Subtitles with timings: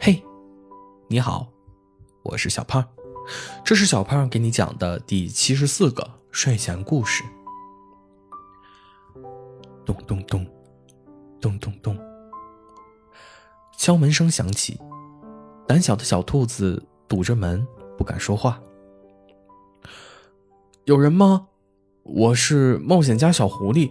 [0.00, 0.22] 嘿，
[1.08, 1.48] 你好，
[2.22, 2.84] 我是小胖，
[3.64, 7.24] 这是小胖给你讲的第七十四个睡前故事。
[9.84, 10.46] 咚咚咚，
[11.40, 11.98] 咚咚咚，
[13.76, 14.78] 敲门声响起，
[15.66, 18.60] 胆小的小兔子堵着门不敢说话。
[20.84, 21.48] 有人吗？
[22.04, 23.90] 我是冒险家小狐狸，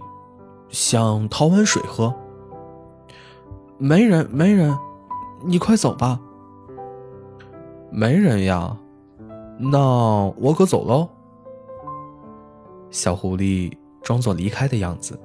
[0.69, 2.15] 想讨碗水喝。
[3.77, 4.75] 没人，没人。
[5.49, 6.19] 你快走吧，
[7.89, 8.77] 没人呀，
[9.57, 9.79] 那
[10.35, 11.07] 我可走喽。
[12.91, 13.71] 小狐狸
[14.01, 15.17] 装作离开的样子，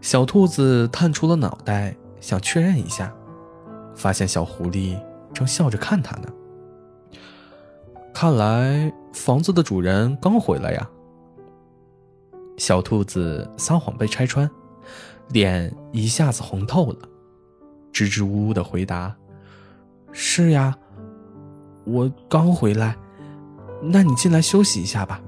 [0.00, 3.14] 小兔子探出了脑袋，想确认一下，
[3.94, 4.98] 发现小狐狸
[5.34, 6.28] 正笑着看它呢。
[8.14, 10.88] 看来房子的主人刚回来呀。
[12.56, 14.50] 小兔子撒谎被拆穿，
[15.28, 16.98] 脸一下子红透了。
[17.96, 19.16] 支支吾吾的回答
[20.12, 20.76] ：“是呀，
[21.86, 22.94] 我刚回来。
[23.80, 25.18] 那你进来休息一下吧。”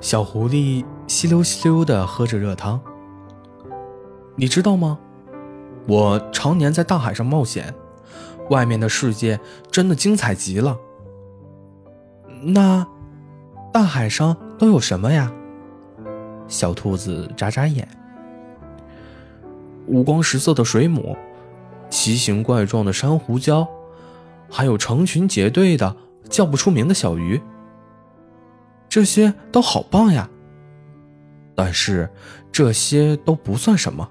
[0.00, 2.80] 小狐狸稀溜稀溜的喝着热汤。
[4.36, 5.00] 你知道吗？
[5.88, 7.74] 我常年在大海上冒险，
[8.48, 10.78] 外面的世界真的精彩极了。
[12.40, 12.86] 那
[13.72, 15.32] 大海上都有什么呀？
[16.46, 17.88] 小兔子眨眨眼。
[19.92, 21.14] 五光十色的水母，
[21.90, 23.68] 奇形怪状的珊瑚礁，
[24.50, 25.94] 还有成群结队的
[26.30, 27.38] 叫不出名的小鱼，
[28.88, 30.30] 这些都好棒呀！
[31.54, 32.08] 但是
[32.50, 34.08] 这些都不算什么。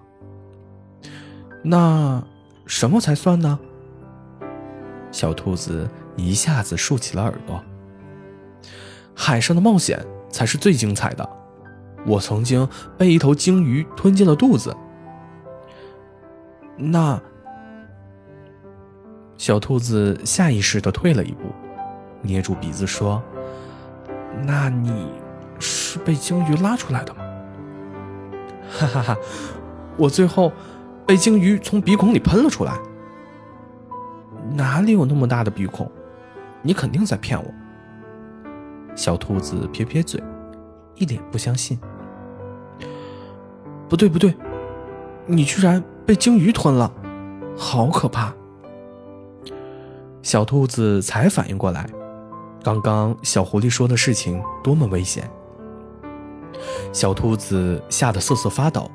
[1.63, 2.23] 那
[2.67, 3.59] 什么才算呢？
[5.11, 7.59] 小兔子一下子竖起了耳朵。
[9.15, 11.27] 海上的冒险才是最精彩的。
[12.05, 12.67] 我曾经
[12.99, 14.75] 被一头鲸鱼吞进了肚子。
[16.83, 17.21] 那
[19.37, 21.49] 小兔子下意识的退了一步，
[22.21, 23.21] 捏住鼻子说
[24.43, 25.07] ：“那你
[25.59, 27.21] 是被鲸鱼拉出来的吗？”
[28.71, 29.17] 哈哈哈，
[29.95, 30.51] 我最后
[31.05, 32.79] 被鲸鱼从鼻孔里喷了出来。
[34.53, 35.89] 哪里有那么大的鼻孔？
[36.63, 37.53] 你肯定在骗我。
[38.95, 40.21] 小兔子撇撇嘴，
[40.95, 41.79] 一脸不相信。
[43.87, 44.35] 不对不对，
[45.27, 45.83] 你居然……
[46.05, 46.91] 被鲸鱼吞了，
[47.57, 48.33] 好可怕！
[50.21, 51.89] 小兔子才反应过来，
[52.63, 55.29] 刚刚小狐狸说的事情多么危险。
[56.91, 58.89] 小兔子吓得瑟瑟发抖，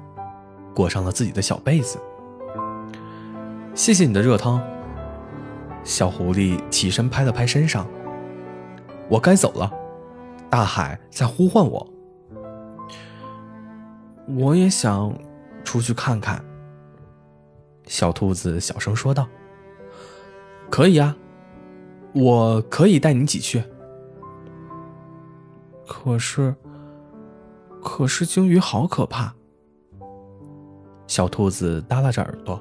[0.74, 1.98] 裹上了自己的小被子。
[3.74, 4.60] 谢谢你的热汤。
[5.82, 7.86] 小狐狸起身拍了拍身上，
[9.08, 9.70] 我该走了，
[10.50, 11.86] 大海在呼唤我。
[14.36, 15.16] 我也想
[15.64, 16.44] 出去看看。
[17.86, 19.28] 小兔子小声说道
[20.70, 21.16] ：“可以呀，
[22.14, 23.62] 我可以带你一起去。
[25.86, 26.54] 可是，
[27.80, 29.34] 可是鲸鱼好可怕。”
[31.06, 32.60] 小兔子耷拉着耳朵：“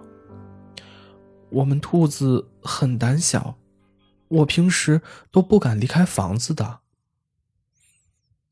[1.49, 3.57] 我们兔子很胆小，
[4.27, 6.81] 我平时都不敢离开房子的。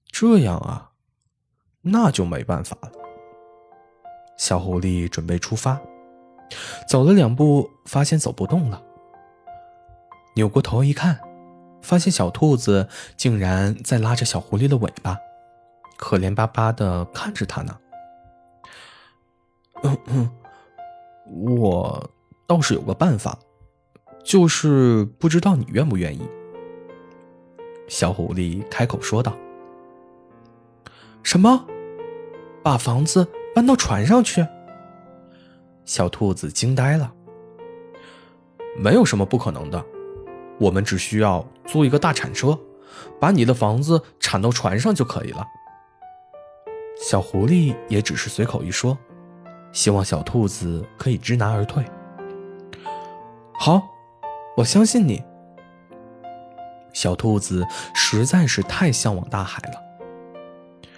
[0.07, 0.94] 这样啊，
[1.81, 2.91] 那就没办法了。”
[4.35, 5.79] 小狐狸准备出发。
[6.87, 8.81] 走了两步，发现走不动了。
[10.35, 11.19] 扭过头一看，
[11.81, 15.17] 发现小兔子竟然在拉着小狐狸的尾巴，
[15.97, 17.77] 可怜巴巴的看着它呢。
[19.83, 20.29] 嗯嗯，
[21.45, 22.09] 我
[22.47, 23.37] 倒是有个办法，
[24.23, 26.27] 就是不知道你愿不愿意。
[27.87, 29.33] 小狐狸开口说道
[31.21, 31.65] ：“什么？
[32.63, 34.47] 把房子搬到船上去？”
[35.85, 37.11] 小兔子惊呆了。
[38.77, 39.83] 没有什么不可能的，
[40.59, 42.57] 我们只需要租一个大铲车，
[43.19, 45.45] 把你的房子铲到船上就可以了。
[46.99, 48.97] 小狐狸也只是随口一说，
[49.71, 51.83] 希望小兔子可以知难而退。
[53.53, 53.81] 好，
[54.57, 55.24] 我相信你。
[56.94, 60.91] 小兔子实在是太向往大海了。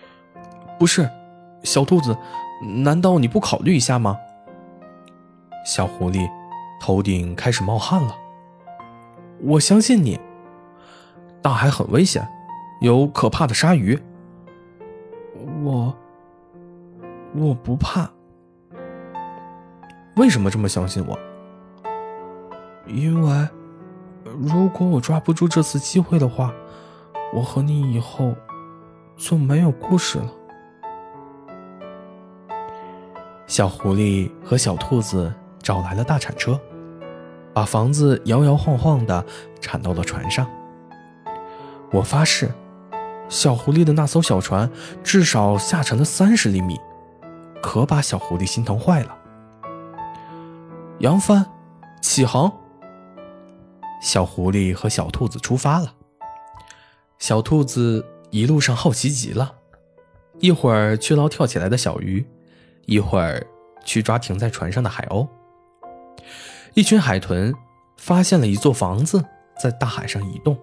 [0.78, 1.10] 不是，
[1.64, 2.16] 小兔子，
[2.84, 4.18] 难道你不考虑一下吗？
[5.66, 6.30] 小狐狸
[6.80, 8.16] 头顶开始冒汗了。
[9.42, 10.18] 我相信你。
[11.42, 12.28] 大海很危险，
[12.82, 14.00] 有可怕的鲨鱼。
[15.64, 15.94] 我
[17.36, 18.10] 我不怕。
[20.16, 21.20] 为什么这么相信我？
[22.88, 23.48] 因为
[24.24, 26.54] 如果我抓不住这次机会的话，
[27.34, 28.34] 我和你以后
[29.16, 30.32] 就没有故事了。
[33.46, 35.34] 小狐狸和小兔子。
[35.66, 36.62] 找来了大铲车，
[37.52, 39.26] 把房子摇摇晃晃地
[39.60, 40.48] 铲到了船上。
[41.92, 42.54] 我发誓，
[43.30, 44.70] 小狐狸的那艘小船
[45.04, 46.80] 至少下沉了三十厘米，
[47.64, 49.18] 可把小狐狸心疼坏了。
[51.00, 51.44] 扬帆，
[52.00, 52.54] 起航！
[54.04, 55.96] 小狐狸和小兔子出发了。
[57.18, 59.56] 小兔子一路上好奇极了，
[60.38, 62.24] 一会儿去捞跳起来的小鱼，
[62.86, 63.44] 一会儿
[63.84, 65.28] 去抓停在船上的海鸥。
[66.74, 67.54] 一群海豚
[67.98, 69.24] 发现了一座房子
[69.62, 70.58] 在大海上移动，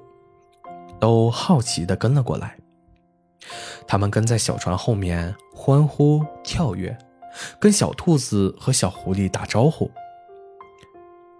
[1.01, 2.59] 都好奇地跟了过来。
[3.87, 6.97] 他们跟在小船后面欢呼跳跃，
[7.59, 9.91] 跟小兔子和小狐狸打招呼：“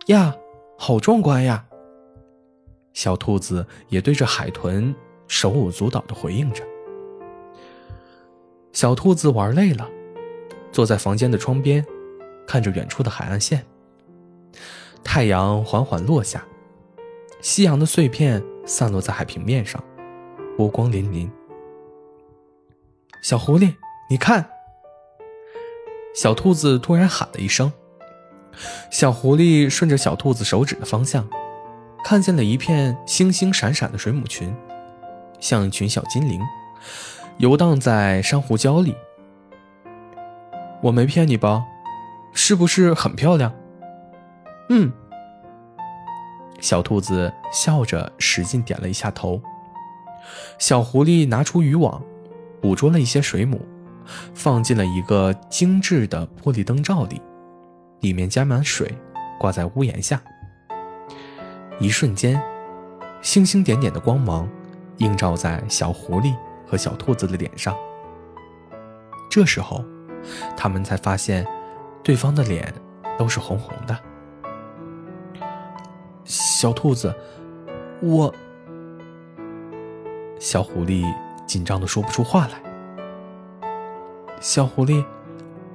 [0.09, 0.35] 呀，
[0.77, 1.65] 好壮观呀！”
[2.93, 4.95] 小兔子也对着海豚
[5.29, 6.65] 手舞足蹈地回应着。
[8.73, 9.89] 小兔子玩累了，
[10.73, 11.85] 坐在房间的窗边，
[12.47, 13.65] 看着远处的海岸线。
[15.05, 16.45] 太阳缓缓落下，
[17.41, 19.83] 夕阳的碎片散落在海平面上，
[20.57, 21.29] 波光粼粼。
[23.23, 23.75] 小狐狸，
[24.09, 24.49] 你看！
[26.15, 27.73] 小兔子突然喊了一声。
[28.91, 31.29] 小狐狸顺着小兔子手指的方向，
[32.05, 34.55] 看见了一片星星闪闪的水母群，
[35.41, 36.41] 像一群小精灵，
[37.39, 38.95] 游荡在珊瑚礁里。
[40.83, 41.65] 我没骗你吧？
[42.35, 43.55] 是不是很漂亮？
[44.75, 44.91] 嗯，
[46.59, 49.39] 小兔子笑着使劲点了一下头。
[50.59, 52.03] 小狐狸拿出渔网，
[52.59, 53.61] 捕捉了一些水母，
[54.35, 57.21] 放进了一个精致的玻璃灯罩里，
[58.01, 58.91] 里面加满水，
[59.39, 60.19] 挂在屋檐下。
[61.79, 62.43] 一瞬间，
[63.21, 64.49] 星星点点的光芒
[64.97, 66.35] 映照在小狐狸
[66.67, 67.77] 和小兔子的脸上。
[69.29, 69.85] 这时候，
[70.57, 71.47] 他们才发现，
[72.03, 72.73] 对方的脸
[73.19, 73.95] 都是红红的。
[76.63, 77.13] 小兔子，
[78.01, 78.33] 我……
[80.39, 81.05] 小狐狸
[81.45, 82.63] 紧张的说不出话来。
[84.41, 85.05] 小狐狸，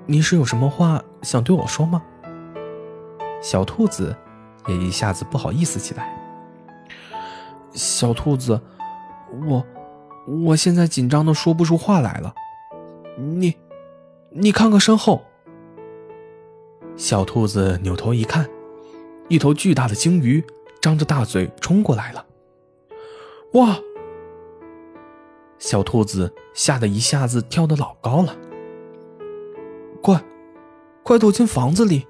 [0.06, 2.02] 你是有什么话想对我说吗？
[3.42, 4.16] 小兔子
[4.66, 6.18] 也一下子不好意思起来。
[7.74, 8.62] 小兔子，
[9.46, 9.66] 我……
[10.46, 12.34] 我现在紧张的说不出话来了。
[13.18, 13.54] 你……
[14.30, 15.22] 你看看身后。
[16.96, 18.50] 小兔子扭头一看，
[19.28, 20.42] 一头巨大的鲸鱼。
[20.88, 22.26] 张着大嘴冲过来了！
[23.56, 23.78] 哇！
[25.60, 28.34] 小兔子吓得一下子跳得老高了。
[30.02, 30.24] 快，
[31.04, 32.08] 快躲进房子里！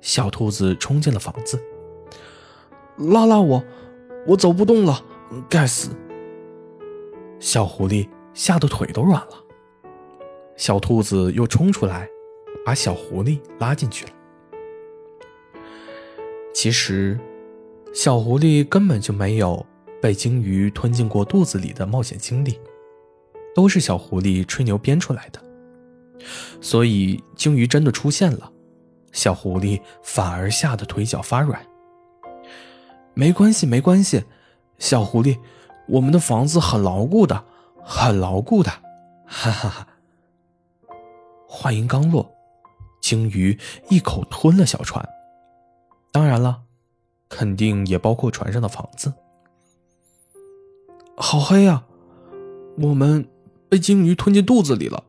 [0.00, 1.62] 小兔子冲进了房子。
[2.96, 3.62] 拉拉我，
[4.26, 5.00] 我走不动了！
[5.48, 5.90] 该死！
[7.38, 9.44] 小狐狸吓得腿都软了。
[10.56, 12.10] 小兔子又冲出来，
[12.66, 14.10] 把小狐狸拉进去了。
[16.52, 17.16] 其实。
[17.94, 19.64] 小狐狸根本就没有
[20.02, 22.58] 被鲸鱼吞进过肚子里的冒险经历，
[23.54, 25.40] 都是小狐狸吹牛编出来的。
[26.60, 28.50] 所以鲸鱼真的出现了，
[29.12, 31.64] 小狐狸反而吓得腿脚发软。
[33.14, 34.24] 没关系，没关系，
[34.78, 35.38] 小狐狸，
[35.86, 37.44] 我们的房子很牢固的，
[37.84, 38.70] 很牢固的，
[39.24, 39.86] 哈哈哈。
[41.46, 42.34] 话音刚落，
[43.00, 43.56] 鲸鱼
[43.88, 45.08] 一口吞了小船。
[46.10, 46.62] 当然了。
[47.34, 49.12] 肯定也包括船上的房子。
[51.16, 51.84] 好黑呀！
[52.78, 53.28] 我们
[53.68, 55.02] 被鲸鱼吞进肚子里了。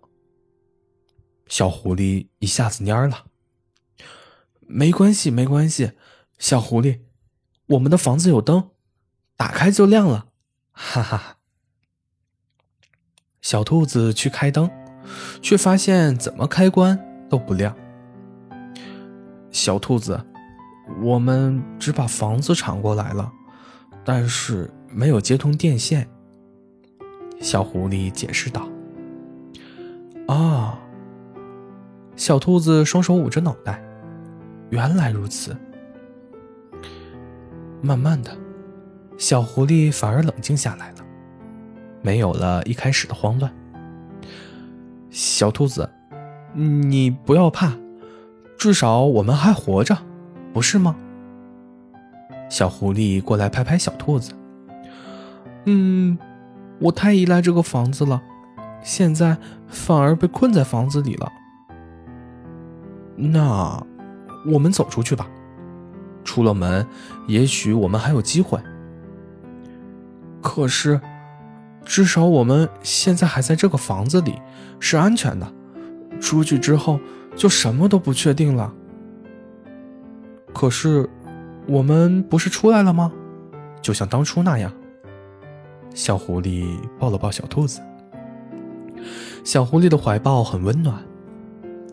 [1.45, 3.25] 小狐狸一下子蔫了。
[4.61, 5.91] 没关系，没关系，
[6.39, 7.01] 小狐狸，
[7.67, 8.71] 我们的房子有灯，
[9.37, 10.29] 打开就亮了。
[10.71, 11.37] 哈哈哈。
[13.39, 14.71] 小兔子去开灯，
[15.43, 17.77] 却发现怎么开关都不亮。
[19.51, 20.25] 小兔子。
[21.01, 23.31] 我们只把房子铲过来了，
[24.03, 26.07] 但是没有接通电线。
[27.41, 28.67] 小狐狸解释道
[30.27, 30.79] ：“啊！”
[32.15, 33.83] 小兔子双手捂着脑袋，
[34.69, 35.55] 原来如此。
[37.81, 38.31] 慢慢的，
[39.17, 40.97] 小狐狸反而冷静下来了，
[42.01, 43.53] 没有了一开始的慌乱。
[45.09, 45.89] 小兔子，
[46.55, 47.73] 你不要怕，
[48.57, 49.97] 至少我们还活着。
[50.55, 50.95] 不是吗？
[52.47, 54.31] 小狐狸过来拍拍小兔子。
[55.65, 56.17] 嗯，
[56.79, 58.21] 我太依赖这个房子了，
[58.81, 59.35] 现在
[59.67, 61.29] 反而被困在房子里了。
[63.17, 63.85] 那
[64.45, 65.27] 我们走出去吧，
[66.23, 66.87] 出了门，
[67.27, 68.57] 也许我们还有机会。
[70.41, 71.01] 可是，
[71.83, 74.39] 至少我们现在还在这个房子里，
[74.79, 75.51] 是安全的。
[76.21, 76.97] 出去之后，
[77.35, 78.73] 就什么都不确定了。
[80.55, 81.07] 可是，
[81.67, 83.11] 我们不是出来了吗？
[83.81, 84.71] 就像当初那样。
[85.93, 87.81] 小狐狸抱了抱小兔子。
[89.43, 91.03] 小狐狸的怀抱很温暖，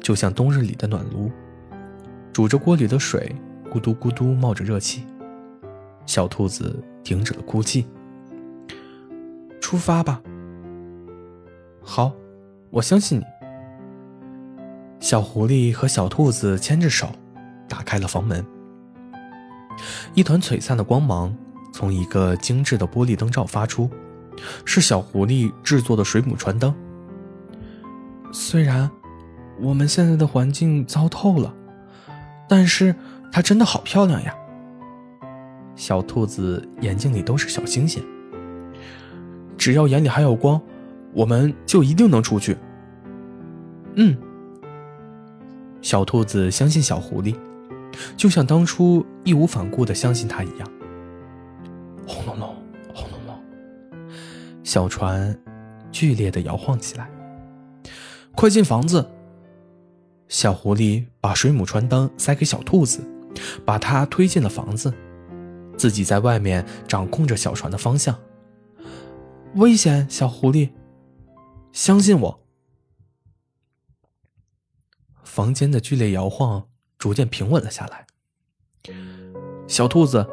[0.01, 1.29] 就像冬日里的暖炉，
[2.33, 3.35] 煮着锅里的水，
[3.69, 5.05] 咕嘟咕嘟冒着热气。
[6.07, 7.85] 小兔子停止了哭泣。
[9.61, 10.23] 出发吧。
[11.83, 12.13] 好，
[12.71, 13.25] 我相信你。
[15.01, 17.09] 小狐狸和小兔子牵着手，
[17.73, 18.45] 打开了房门。
[20.13, 21.35] 一团璀璨的光芒
[21.73, 23.89] 从一个精致的玻璃灯罩发出，
[24.67, 26.75] 是小狐狸制作的水母船灯。
[28.31, 28.91] 虽然
[29.59, 31.55] 我们现在的环境糟透了，
[32.47, 32.95] 但是
[33.33, 34.35] 它真的好漂亮呀！
[35.75, 38.05] 小兔子眼睛里都是小星星。
[39.57, 40.61] 只要眼里还有光，
[41.15, 42.59] 我们就一定能出去。
[43.95, 44.15] 嗯，
[45.81, 47.35] 小兔子相信小狐狸，
[48.17, 50.73] 就像当初义无反顾的相信他一样。
[52.07, 52.57] 轰隆隆，
[52.95, 53.39] 轰隆隆，
[54.65, 55.39] 小船
[55.91, 57.11] 剧烈的摇晃起来。
[58.35, 59.09] 快进房子！
[60.29, 63.07] 小狐狸把水母船灯塞给小兔子，
[63.67, 64.93] 把它推进了房子，
[65.77, 68.19] 自己在外面掌控着小船的方向。
[69.57, 70.71] 危险，小狐狸！
[71.73, 72.41] 相信我。
[75.23, 76.69] 房间的剧烈摇晃
[77.03, 78.07] 逐渐平稳了下来。
[79.67, 80.25] 小兔子，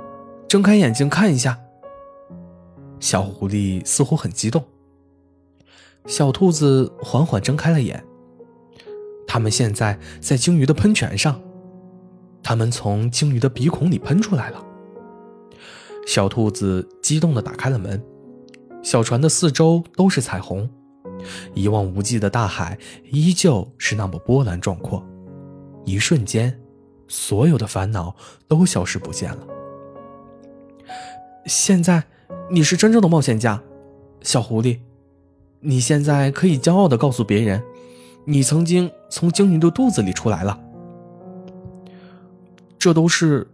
[0.48, 1.60] 睁开眼睛看一下。
[3.00, 4.64] 小狐狸似乎很激动。
[6.06, 8.06] 小兔子缓缓睁开了眼。
[9.26, 11.42] 它们现在在鲸鱼的喷泉上，
[12.44, 14.64] 它们从鲸鱼的鼻孔里喷出来了。
[16.06, 18.00] 小兔子激动的打开了门。
[18.84, 20.70] 小船的四周都是彩虹，
[21.56, 22.78] 一望无际的大海
[23.12, 25.04] 依旧是那么波澜壮阔。
[25.90, 26.60] 一瞬间，
[27.08, 28.16] 所有的烦恼
[28.48, 29.48] 都消失不见了。
[31.46, 32.04] 现在，
[32.50, 33.62] 你是真正的冒险家，
[34.22, 34.80] 小狐狸。
[35.62, 37.64] 你现在可以骄傲的告诉别人，
[38.26, 40.60] 你曾经从鲸鱼的肚子里出来了。
[42.78, 43.46] 这都是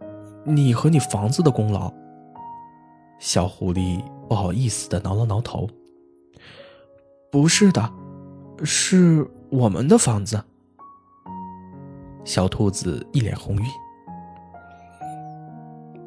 [0.44, 1.92] 你和你房子的功劳，
[3.20, 4.04] 小狐狸。
[4.28, 5.70] 不好意思的挠了挠头。
[7.32, 7.94] 不是的，
[8.64, 10.44] 是我们的房子。
[12.26, 13.66] 小兔子一脸红晕。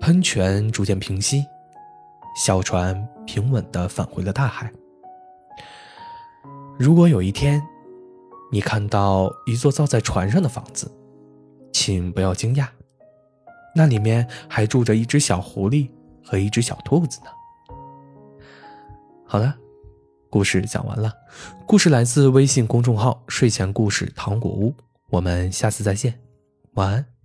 [0.01, 1.45] 喷泉逐渐平息，
[2.37, 4.71] 小船平稳的返回了大海。
[6.79, 7.63] 如果有一天，
[8.51, 10.91] 你看到一座造在船上的房子，
[11.73, 12.67] 请不要惊讶，
[13.75, 15.89] 那里面还住着一只小狐狸
[16.25, 17.31] 和一只小兔子呢。
[19.25, 19.55] 好了，
[20.31, 21.13] 故事讲完了。
[21.67, 24.75] 故事来自微信公众号“睡前故事糖果屋”。
[25.11, 26.19] 我们下次再见，
[26.75, 27.18] 晚安。